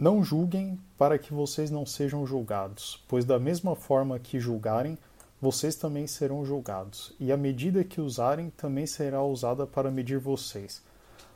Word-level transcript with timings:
Não 0.00 0.24
julguem 0.24 0.80
para 0.96 1.18
que 1.18 1.34
vocês 1.34 1.70
não 1.70 1.84
sejam 1.84 2.24
julgados, 2.24 3.04
pois 3.06 3.26
da 3.26 3.38
mesma 3.38 3.76
forma 3.76 4.18
que 4.18 4.40
julgarem, 4.40 4.96
vocês 5.38 5.76
também 5.76 6.06
serão 6.06 6.42
julgados, 6.42 7.12
e 7.20 7.30
a 7.30 7.36
medida 7.36 7.84
que 7.84 8.00
usarem 8.00 8.48
também 8.48 8.86
será 8.86 9.22
usada 9.22 9.66
para 9.66 9.90
medir 9.90 10.18
vocês. 10.18 10.82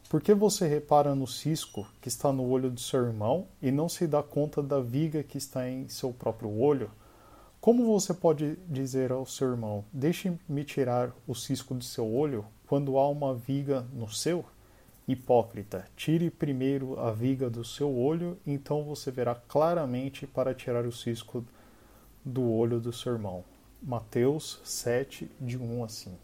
Por 0.08 0.22
que 0.22 0.32
você 0.32 0.66
repara 0.66 1.14
no 1.14 1.26
cisco 1.26 1.86
que 2.00 2.08
está 2.08 2.32
no 2.32 2.48
olho 2.48 2.70
do 2.70 2.80
seu 2.80 3.04
irmão 3.04 3.46
e 3.60 3.70
não 3.70 3.86
se 3.86 4.06
dá 4.06 4.22
conta 4.22 4.62
da 4.62 4.80
viga 4.80 5.22
que 5.22 5.36
está 5.36 5.68
em 5.68 5.86
seu 5.90 6.10
próprio 6.10 6.58
olho? 6.58 6.90
Como 7.60 7.84
você 7.84 8.14
pode 8.14 8.56
dizer 8.66 9.12
ao 9.12 9.26
seu 9.26 9.50
irmão: 9.50 9.84
Deixe-me 9.92 10.64
tirar 10.64 11.12
o 11.26 11.34
cisco 11.34 11.74
do 11.74 11.84
seu 11.84 12.10
olho, 12.10 12.46
quando 12.66 12.96
há 12.96 13.10
uma 13.10 13.34
viga 13.34 13.84
no 13.92 14.10
seu? 14.10 14.42
Hipócrita, 15.06 15.86
tire 15.94 16.30
primeiro 16.30 16.98
a 16.98 17.10
viga 17.10 17.50
do 17.50 17.62
seu 17.62 17.94
olho, 17.94 18.38
então 18.46 18.82
você 18.82 19.10
verá 19.10 19.34
claramente 19.34 20.26
para 20.26 20.54
tirar 20.54 20.86
o 20.86 20.92
cisco 20.92 21.44
do 22.24 22.50
olho 22.50 22.80
do 22.80 22.90
seu 22.90 23.12
irmão. 23.12 23.44
Mateus 23.82 24.58
7, 24.64 25.30
de 25.38 25.58
1 25.58 25.84
a 25.84 25.88
5. 25.90 26.18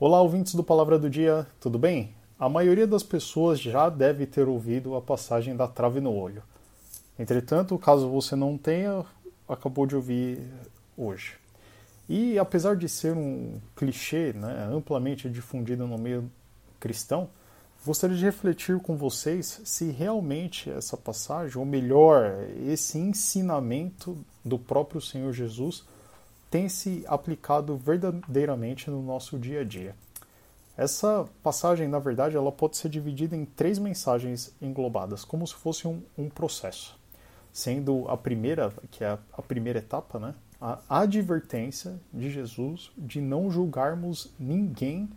Olá, 0.00 0.22
ouvintes 0.22 0.54
do 0.54 0.64
Palavra 0.64 0.98
do 0.98 1.10
Dia, 1.10 1.46
tudo 1.60 1.78
bem? 1.78 2.23
A 2.38 2.48
maioria 2.48 2.86
das 2.86 3.04
pessoas 3.04 3.60
já 3.60 3.88
deve 3.88 4.26
ter 4.26 4.48
ouvido 4.48 4.96
a 4.96 5.00
passagem 5.00 5.54
da 5.54 5.68
trave 5.68 6.00
no 6.00 6.12
olho. 6.12 6.42
Entretanto, 7.16 7.78
caso 7.78 8.08
você 8.08 8.34
não 8.34 8.58
tenha, 8.58 9.04
acabou 9.48 9.86
de 9.86 9.94
ouvir 9.94 10.40
hoje. 10.96 11.36
E 12.08 12.36
apesar 12.36 12.74
de 12.74 12.88
ser 12.88 13.16
um 13.16 13.60
clichê 13.76 14.32
né, 14.32 14.68
amplamente 14.72 15.30
difundido 15.30 15.86
no 15.86 15.96
meio 15.96 16.28
cristão, 16.80 17.28
gostaria 17.86 18.16
de 18.16 18.24
refletir 18.24 18.80
com 18.80 18.96
vocês 18.96 19.60
se 19.64 19.92
realmente 19.92 20.68
essa 20.68 20.96
passagem, 20.96 21.56
ou 21.56 21.64
melhor, 21.64 22.36
esse 22.66 22.98
ensinamento 22.98 24.18
do 24.44 24.58
próprio 24.58 25.00
Senhor 25.00 25.32
Jesus, 25.32 25.84
tem 26.50 26.68
se 26.68 27.04
aplicado 27.06 27.76
verdadeiramente 27.76 28.90
no 28.90 29.00
nosso 29.02 29.38
dia 29.38 29.60
a 29.60 29.64
dia. 29.64 29.94
Essa 30.76 31.24
passagem, 31.42 31.86
na 31.86 31.98
verdade, 31.98 32.36
ela 32.36 32.50
pode 32.50 32.76
ser 32.76 32.88
dividida 32.88 33.36
em 33.36 33.44
três 33.44 33.78
mensagens 33.78 34.54
englobadas, 34.60 35.24
como 35.24 35.46
se 35.46 35.54
fosse 35.54 35.86
um, 35.86 36.02
um 36.18 36.28
processo. 36.28 36.98
Sendo 37.52 38.08
a 38.08 38.16
primeira, 38.16 38.72
que 38.90 39.04
é 39.04 39.16
a 39.32 39.42
primeira 39.42 39.78
etapa, 39.78 40.18
né, 40.18 40.34
a 40.60 40.80
advertência 40.88 42.00
de 42.12 42.30
Jesus 42.30 42.90
de 42.96 43.20
não 43.20 43.50
julgarmos 43.50 44.32
ninguém 44.38 45.08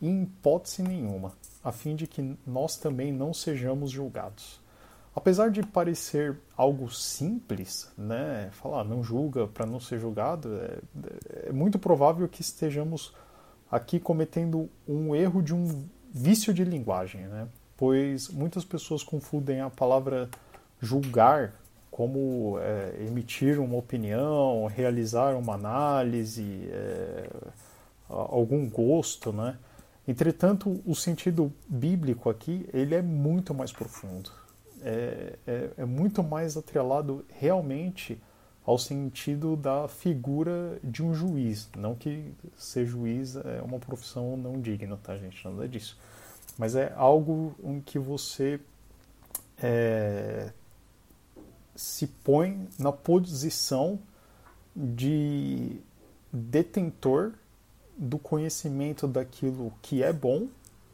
em 0.00 0.22
hipótese 0.22 0.82
nenhuma, 0.82 1.32
a 1.62 1.70
fim 1.70 1.94
de 1.94 2.06
que 2.06 2.36
nós 2.46 2.76
também 2.76 3.12
não 3.12 3.32
sejamos 3.32 3.90
julgados. 3.90 4.60
Apesar 5.14 5.50
de 5.50 5.62
parecer 5.62 6.38
algo 6.56 6.90
simples, 6.90 7.90
né, 7.96 8.50
falar 8.52 8.84
não 8.84 9.02
julga 9.02 9.46
para 9.46 9.64
não 9.64 9.80
ser 9.80 9.98
julgado, 9.98 10.54
é, 10.56 10.78
é, 11.48 11.52
muito 11.52 11.78
provável 11.78 12.28
que 12.28 12.42
estejamos 12.42 13.14
aqui 13.70 13.98
cometendo 13.98 14.68
um 14.86 15.14
erro 15.14 15.42
de 15.42 15.54
um 15.54 15.86
vício 16.12 16.52
de 16.54 16.64
linguagem, 16.64 17.22
né, 17.22 17.48
pois 17.76 18.28
muitas 18.28 18.64
pessoas 18.64 19.02
confundem 19.02 19.60
a 19.60 19.68
palavra 19.70 20.28
julgar 20.80 21.52
como 21.90 22.58
é, 22.58 23.06
emitir 23.06 23.58
uma 23.58 23.76
opinião, 23.76 24.66
realizar 24.66 25.34
uma 25.34 25.54
análise, 25.54 26.68
é, 26.70 27.26
algum 28.06 28.68
gosto, 28.68 29.32
né? 29.32 29.56
Entretanto, 30.06 30.80
o 30.84 30.94
sentido 30.94 31.50
bíblico 31.66 32.28
aqui 32.28 32.68
ele 32.72 32.94
é 32.94 33.00
muito 33.00 33.54
mais 33.54 33.72
profundo, 33.72 34.30
é, 34.82 35.38
é, 35.46 35.70
é 35.78 35.84
muito 35.86 36.22
mais 36.22 36.56
atrelado 36.56 37.24
realmente 37.30 38.20
ao 38.66 38.76
sentido 38.76 39.54
da 39.54 39.86
figura 39.86 40.80
de 40.82 41.00
um 41.00 41.14
juiz. 41.14 41.68
Não 41.76 41.94
que 41.94 42.34
ser 42.56 42.84
juiz 42.84 43.36
é 43.36 43.62
uma 43.62 43.78
profissão 43.78 44.36
não 44.36 44.60
digna, 44.60 44.98
tá, 45.00 45.16
gente? 45.16 45.42
Nada 45.48 45.68
disso. 45.68 45.96
Mas 46.58 46.74
é 46.74 46.92
algo 46.96 47.54
em 47.62 47.80
que 47.80 47.96
você 47.96 48.58
é, 49.62 50.50
se 51.76 52.08
põe 52.08 52.68
na 52.76 52.90
posição 52.90 54.00
de 54.74 55.80
detentor 56.32 57.34
do 57.96 58.18
conhecimento 58.18 59.06
daquilo 59.06 59.72
que 59.80 60.02
é 60.02 60.12
bom 60.12 60.48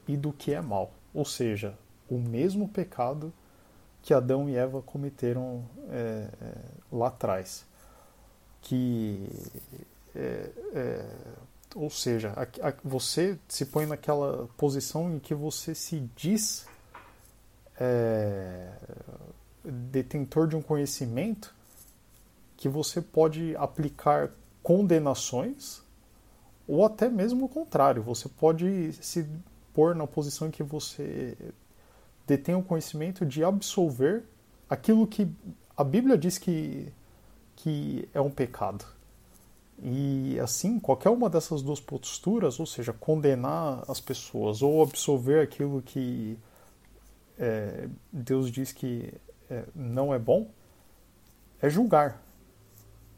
e 0.07 0.15
do 0.15 0.31
que 0.31 0.53
é 0.53 0.61
mal. 0.61 0.93
Ou 1.15 1.25
seja, 1.25 1.75
o 2.09 2.19
mesmo 2.19 2.69
pecado 2.69 3.33
que 4.03 4.13
Adão 4.13 4.49
e 4.49 4.57
Eva 4.57 4.83
cometeram 4.83 5.65
é, 5.91 6.29
é, 6.41 6.55
lá 6.91 7.09
atrás. 7.09 7.65
Que, 8.61 9.29
é, 10.15 10.51
é 10.75 11.07
ou 11.75 11.89
seja, 11.89 12.35
a, 12.37 12.69
a, 12.69 12.75
você 12.85 13.39
se 13.49 13.65
põe 13.65 13.87
naquela 13.87 14.49
posição 14.57 15.11
em 15.15 15.19
que 15.19 15.35
você 15.35 15.75
se 15.75 16.01
diz 16.15 16.67
é, 17.81 18.73
detentor 19.65 20.47
de 20.47 20.57
um 20.57 20.63
conhecimento 20.63 21.55
que 22.57 22.69
você 22.69 23.01
pode 23.01 23.57
aplicar 23.57 24.31
condenações 24.63 25.83
ou 26.67 26.85
até 26.85 27.09
mesmo 27.09 27.47
o 27.47 27.49
contrário. 27.49 28.03
Você 28.03 28.29
pode 28.29 28.93
se 28.93 29.27
pôr 29.73 29.95
na 29.95 30.07
posição 30.07 30.49
em 30.49 30.51
que 30.51 30.63
você 30.63 31.37
detém 32.37 32.55
o 32.55 32.63
conhecimento 32.63 33.27
de 33.27 33.45
absolver 33.45 34.25
aquilo 34.69 35.07
que 35.07 35.29
a 35.77 35.85
Bíblia 35.85 36.17
diz 36.17 36.39
que, 36.39 36.89
que 37.57 38.09
é 38.15 38.21
um 38.21 38.31
pecado. 38.31 38.85
E 39.83 40.39
assim, 40.41 40.79
qualquer 40.79 41.11
uma 41.11 41.29
dessas 41.29 41.61
duas 41.61 41.81
posturas, 41.81 42.59
ou 42.59 42.67
seja, 42.67 42.93
condenar 42.93 43.85
as 43.89 44.01
pessoas 44.01 44.63
ou 44.63 44.83
absolver 44.83 45.43
aquilo 45.43 45.83
que 45.83 46.39
é, 47.39 47.89
Deus 48.13 48.51
diz 48.51 48.73
que 48.73 49.13
é, 49.51 49.65
não 49.75 50.15
é 50.15 50.19
bom 50.19 50.49
é 51.61 51.69
julgar. 51.69 52.22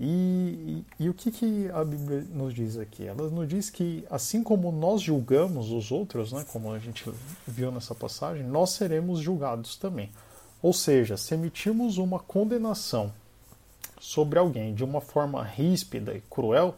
E, 0.00 0.84
e, 0.98 1.08
o 1.08 1.14
que, 1.14 1.30
que 1.30 1.70
a 1.70 1.84
Bíblia 1.84 2.26
nos 2.32 2.52
diz 2.52 2.76
aqui? 2.76 3.06
Ela 3.06 3.30
nos 3.30 3.48
diz 3.48 3.70
que, 3.70 4.04
assim 4.10 4.42
como 4.42 4.72
nós 4.72 5.00
julgamos 5.00 5.70
os 5.70 5.92
outros, 5.92 6.32
né, 6.32 6.44
como 6.52 6.72
a 6.72 6.78
gente 6.80 7.08
viu 7.46 7.70
nessa 7.70 7.94
passagem, 7.94 8.44
nós 8.44 8.70
seremos 8.70 9.20
julgados 9.20 9.76
também. 9.76 10.10
Ou 10.60 10.72
seja, 10.72 11.16
se 11.16 11.34
emitirmos 11.34 11.96
uma 11.96 12.18
condenação 12.18 13.12
sobre 14.00 14.38
alguém 14.38 14.74
de 14.74 14.82
uma 14.82 15.00
forma 15.00 15.42
ríspida 15.44 16.12
e 16.12 16.20
cruel, 16.22 16.74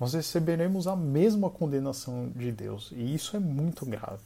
nós 0.00 0.14
receberemos 0.14 0.86
a 0.86 0.96
mesma 0.96 1.50
condenação 1.50 2.30
de 2.34 2.50
Deus. 2.50 2.92
E 2.92 3.14
isso 3.14 3.36
é 3.36 3.40
muito 3.40 3.84
grave. 3.84 4.22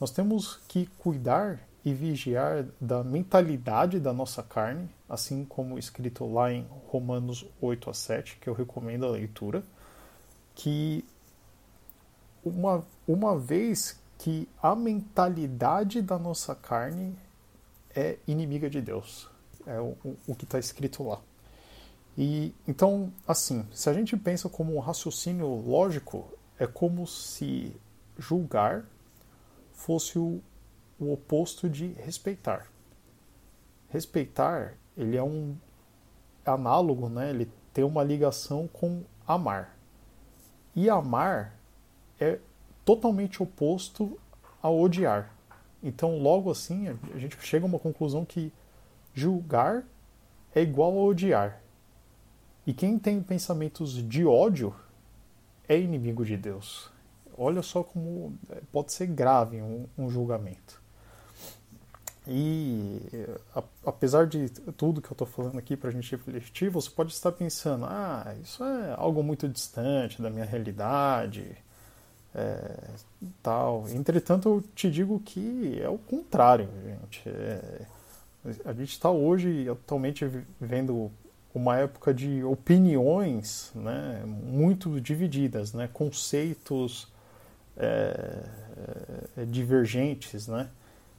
Nós 0.00 0.10
temos 0.10 0.58
que 0.66 0.86
cuidar 0.98 1.60
e 1.84 1.92
vigiar 1.92 2.66
da 2.80 3.04
mentalidade 3.04 4.00
da 4.00 4.12
nossa 4.12 4.42
carne, 4.42 4.88
assim 5.08 5.44
como 5.44 5.78
escrito 5.78 6.24
lá 6.24 6.50
em 6.50 6.66
Romanos 6.86 7.44
8 7.60 7.90
a 7.90 7.94
7, 7.94 8.38
que 8.40 8.48
eu 8.48 8.54
recomendo 8.54 9.04
a 9.04 9.10
leitura, 9.10 9.62
que 10.54 11.04
uma, 12.42 12.84
uma 13.06 13.38
vez 13.38 14.00
que 14.18 14.48
a 14.62 14.74
mentalidade 14.74 16.00
da 16.00 16.18
nossa 16.18 16.54
carne 16.54 17.14
é 17.94 18.16
inimiga 18.26 18.70
de 18.70 18.80
Deus, 18.80 19.28
é 19.66 19.78
o, 19.78 19.96
o 20.26 20.34
que 20.34 20.44
está 20.44 20.58
escrito 20.58 21.02
lá. 21.02 21.20
E 22.16 22.54
então, 22.66 23.12
assim, 23.26 23.66
se 23.72 23.90
a 23.90 23.92
gente 23.92 24.16
pensa 24.16 24.48
como 24.48 24.74
um 24.74 24.78
raciocínio 24.78 25.46
lógico, 25.46 26.26
é 26.58 26.66
como 26.66 27.06
se 27.06 27.76
julgar 28.18 28.84
fosse 29.72 30.18
o 30.18 30.40
o 31.04 31.12
oposto 31.12 31.68
de 31.68 31.88
respeitar. 31.92 32.66
Respeitar, 33.88 34.74
ele 34.96 35.16
é 35.16 35.22
um 35.22 35.56
análogo, 36.44 37.08
né? 37.08 37.30
Ele 37.30 37.50
tem 37.72 37.84
uma 37.84 38.02
ligação 38.02 38.68
com 38.68 39.02
amar. 39.26 39.76
E 40.74 40.88
amar 40.90 41.56
é 42.18 42.38
totalmente 42.84 43.42
oposto 43.42 44.18
a 44.62 44.70
odiar. 44.70 45.34
Então, 45.82 46.18
logo 46.18 46.50
assim, 46.50 46.88
a 46.88 47.18
gente 47.18 47.36
chega 47.40 47.64
a 47.64 47.68
uma 47.68 47.78
conclusão 47.78 48.24
que 48.24 48.52
julgar 49.12 49.84
é 50.54 50.62
igual 50.62 50.98
a 50.98 51.02
odiar. 51.02 51.60
E 52.66 52.72
quem 52.72 52.98
tem 52.98 53.22
pensamentos 53.22 53.92
de 53.92 54.24
ódio 54.24 54.74
é 55.68 55.78
inimigo 55.78 56.24
de 56.24 56.36
Deus. 56.36 56.90
Olha 57.36 57.62
só 57.62 57.82
como 57.82 58.38
pode 58.72 58.92
ser 58.92 59.06
grave 59.08 59.60
um, 59.60 59.86
um 59.98 60.08
julgamento. 60.08 60.80
E 62.26 63.00
apesar 63.84 64.26
de 64.26 64.48
tudo 64.48 65.02
que 65.02 65.08
eu 65.08 65.14
estou 65.14 65.26
falando 65.26 65.58
aqui 65.58 65.76
para 65.76 65.90
a 65.90 65.92
gente 65.92 66.10
refletir, 66.10 66.70
você 66.70 66.88
pode 66.88 67.12
estar 67.12 67.32
pensando: 67.32 67.84
ah, 67.84 68.34
isso 68.42 68.64
é 68.64 68.94
algo 68.96 69.22
muito 69.22 69.46
distante 69.46 70.22
da 70.22 70.30
minha 70.30 70.44
realidade, 70.44 71.54
é, 72.34 72.76
tal. 73.42 73.86
Entretanto, 73.90 74.48
eu 74.48 74.64
te 74.74 74.90
digo 74.90 75.20
que 75.20 75.78
é 75.80 75.88
o 75.88 75.98
contrário, 75.98 76.68
gente. 76.84 77.28
É, 77.28 77.86
a 78.64 78.72
gente 78.72 78.90
está 78.90 79.10
hoje 79.10 79.68
atualmente 79.68 80.24
vivendo 80.60 81.10
uma 81.54 81.78
época 81.78 82.12
de 82.12 82.42
opiniões 82.42 83.70
né, 83.74 84.22
muito 84.26 85.00
divididas, 85.00 85.72
né, 85.72 85.88
conceitos 85.92 87.06
é, 87.76 88.42
divergentes, 89.46 90.48
né? 90.48 90.68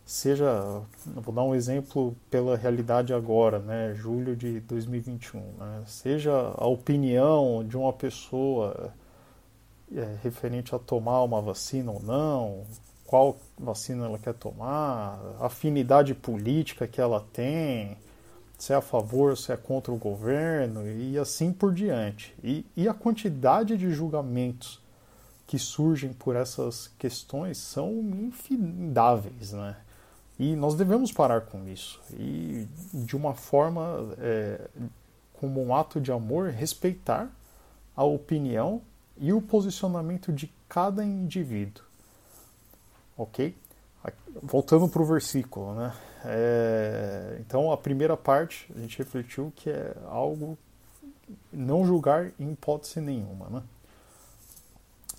Seja, 0.06 0.84
vou 1.04 1.34
dar 1.34 1.42
um 1.42 1.56
exemplo 1.56 2.16
pela 2.30 2.56
realidade 2.56 3.12
agora, 3.12 3.58
né, 3.58 3.96
julho 3.96 4.36
de 4.36 4.60
2021, 4.60 5.40
né, 5.40 5.84
seja 5.88 6.54
a 6.56 6.68
opinião 6.68 7.66
de 7.68 7.76
uma 7.76 7.92
pessoa 7.92 8.94
é, 9.92 10.18
referente 10.22 10.76
a 10.76 10.80
tomar 10.80 11.24
uma 11.24 11.42
vacina 11.42 11.92
ou 11.92 12.04
não, 12.04 12.66
qual 13.04 13.36
vacina 13.58 14.06
ela 14.06 14.20
quer 14.20 14.36
tomar, 14.36 15.20
afinidade 15.40 16.14
política 16.14 16.88
que 16.88 17.02
ela 17.02 17.26
tem, 17.34 17.98
se 18.60 18.74
é 18.74 18.76
a 18.76 18.82
favor, 18.82 19.36
se 19.36 19.52
é 19.52 19.58
contra 19.58 19.92
o 19.92 19.98
governo 19.98 20.88
e 20.88 21.18
assim 21.18 21.52
por 21.52 21.74
diante. 21.74 22.36
E, 22.44 22.64
e 22.78 22.88
a 22.88 22.94
quantidade 22.94 23.76
de 23.76 23.90
julgamentos 23.90 24.80
que 25.48 25.58
surgem 25.58 26.14
por 26.14 26.36
essas 26.36 26.92
questões 27.00 27.58
são 27.58 27.92
infindáveis, 27.92 29.52
né? 29.52 29.78
E 30.38 30.56
nós 30.56 30.76
devemos 30.76 31.12
parar 31.12 31.42
com 31.42 31.68
isso. 31.68 32.02
E 32.12 32.68
de 32.94 33.16
uma 33.16 33.34
forma, 33.34 34.14
é, 34.18 34.68
como 35.34 35.64
um 35.64 35.74
ato 35.74 36.00
de 36.02 36.12
amor, 36.12 36.50
respeitar 36.50 37.30
a 37.96 38.04
opinião 38.04 38.82
e 39.18 39.32
o 39.32 39.42
posicionamento 39.42 40.34
de 40.34 40.52
cada 40.68 41.04
indivíduo. 41.04 41.84
Ok? 43.18 43.56
Voltando 44.44 44.90
para 44.90 45.02
o 45.02 45.06
versículo, 45.06 45.74
né? 45.74 45.94
É, 46.26 47.38
então, 47.40 47.72
a 47.72 47.78
primeira 47.78 48.18
parte, 48.18 48.72
a 48.76 48.80
gente 48.80 48.98
refletiu 48.98 49.54
que 49.56 49.70
é 49.70 49.96
algo 50.08 50.58
não 51.52 51.86
julgar 51.86 52.32
em 52.38 52.52
hipótese 52.52 53.00
nenhuma, 53.00 53.50
né? 53.50 53.64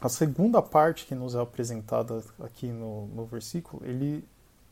A 0.00 0.08
segunda 0.08 0.60
parte 0.60 1.06
que 1.06 1.14
nos 1.14 1.34
é 1.34 1.40
apresentada 1.40 2.22
aqui 2.40 2.66
no, 2.66 3.06
no 3.08 3.24
versículo, 3.24 3.82
ele 3.84 4.22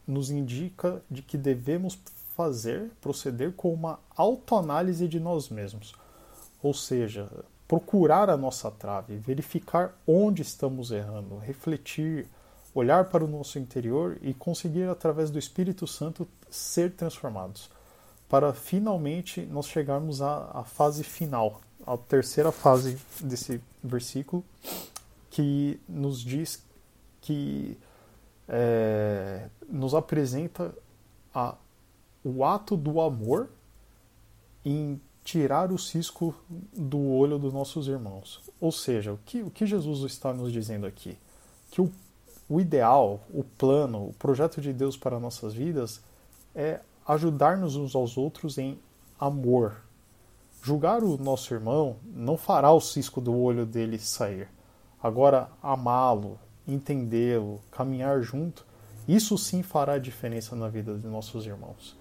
nos 0.07 0.31
indica 0.31 1.03
de 1.11 1.23
que 1.23 1.37
devemos 1.37 1.99
fazer, 2.37 2.91
proceder 3.01 3.53
com 3.53 3.73
uma 3.73 3.99
autoanálise 4.17 5.07
de 5.09 5.21
nós 5.21 5.49
mesmos. 5.49 5.95
Ou 6.63 6.75
seja, 6.75 7.29
procurar 7.67 8.29
a 8.29 8.37
nossa 8.37 8.71
trave, 8.71 9.17
verificar 9.17 9.97
onde 10.07 10.43
estamos 10.43 10.91
errando, 10.91 11.39
refletir, 11.39 12.29
olhar 12.75 13.07
para 13.07 13.25
o 13.25 13.29
nosso 13.29 13.59
interior 13.59 14.19
e 14.21 14.35
conseguir, 14.35 14.89
através 14.89 15.31
do 15.31 15.39
Espírito 15.39 15.87
Santo, 15.87 16.27
ser 16.51 16.93
transformados. 16.93 17.71
Para 18.29 18.53
finalmente 18.53 19.43
nós 19.43 19.67
chegarmos 19.67 20.21
à, 20.21 20.51
à 20.53 20.65
fase 20.65 21.05
final, 21.05 21.61
a 21.87 21.97
terceira 21.97 22.51
fase 22.51 22.99
desse 23.21 23.61
versículo, 23.83 24.45
que 25.31 25.81
nos 25.89 26.21
diz 26.21 26.63
que 27.21 27.79
é, 28.49 29.04
nos 29.85 29.95
apresenta 29.95 30.75
a, 31.35 31.55
o 32.25 32.45
ato 32.45 32.77
do 32.77 33.01
amor 33.01 33.49
em 34.65 35.01
tirar 35.23 35.71
o 35.73 35.79
cisco 35.79 36.35
do 36.73 36.99
olho 36.99 37.39
dos 37.39 37.53
nossos 37.53 37.87
irmãos. 37.87 38.41
Ou 38.61 38.73
seja, 38.73 39.13
o 39.13 39.19
que, 39.25 39.43
o 39.43 39.51
que 39.51 39.67
Jesus 39.67 40.11
está 40.11 40.33
nos 40.33 40.53
dizendo 40.53 40.87
aqui? 40.87 41.17
Que 41.71 41.81
o 41.81 41.93
o 42.49 42.61
ideal, 42.61 43.21
o 43.33 43.43
plano, 43.43 44.09
o 44.09 44.13
projeto 44.15 44.61
de 44.61 44.73
Deus 44.73 44.97
para 44.97 45.19
nossas 45.19 45.55
vidas 45.55 46.01
é 46.55 46.81
ajudar-nos 47.07 47.77
uns 47.77 47.95
aos 47.95 48.17
outros 48.17 48.59
em 48.59 48.79
amor. 49.19 49.77
Julgar 50.63 51.03
o 51.03 51.17
nosso 51.17 51.53
irmão 51.53 51.97
não 52.05 52.37
fará 52.37 52.73
o 52.73 52.81
cisco 52.81 53.21
do 53.21 53.35
olho 53.37 53.67
dele 53.67 53.99
sair. 53.99 54.49
Agora, 55.03 55.49
amá-lo, 55.63 56.39
entendê-lo, 56.67 57.61
caminhar 57.71 58.23
junto, 58.23 58.65
isso 59.07 59.37
sim 59.37 59.63
fará 59.63 59.99
diferença 59.99 60.57
na 60.57 60.69
vida 60.69 60.97
de 60.97 61.07
nossos 61.07 61.47
irmãos. 61.47 61.97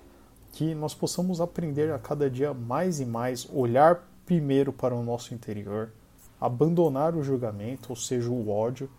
Que 0.51 0.73
nós 0.73 0.93
possamos 0.93 1.41
aprender 1.41 1.91
a 1.91 1.99
cada 1.99 2.29
dia 2.29 2.53
mais 2.53 2.99
e 2.99 3.05
mais, 3.05 3.47
olhar 3.51 4.07
primeiro 4.25 4.71
para 4.71 4.95
o 4.95 5.03
nosso 5.03 5.33
interior, 5.33 5.91
abandonar 6.39 7.15
o 7.15 7.23
julgamento, 7.23 7.89
ou 7.89 7.95
seja, 7.95 8.29
o 8.29 8.49
ódio, 8.49 8.89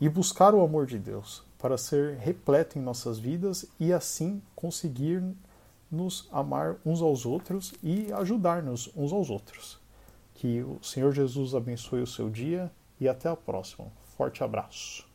e 0.00 0.08
buscar 0.08 0.54
o 0.54 0.62
amor 0.62 0.86
de 0.86 0.98
Deus 0.98 1.42
para 1.58 1.76
ser 1.76 2.16
repleto 2.16 2.78
em 2.78 2.82
nossas 2.82 3.18
vidas 3.18 3.66
e 3.78 3.92
assim 3.92 4.40
conseguir 4.56 5.22
nos 5.90 6.28
amar 6.32 6.76
uns 6.86 7.02
aos 7.02 7.26
outros 7.26 7.74
e 7.82 8.10
ajudar-nos 8.12 8.90
uns 8.96 9.12
aos 9.12 9.28
outros. 9.28 9.78
Que 10.34 10.62
o 10.62 10.78
Senhor 10.82 11.12
Jesus 11.12 11.54
abençoe 11.54 12.00
o 12.00 12.06
seu 12.06 12.30
dia 12.30 12.70
e 12.98 13.08
até 13.08 13.28
a 13.28 13.36
próxima. 13.36 13.88
Forte 14.16 14.42
abraço. 14.42 15.09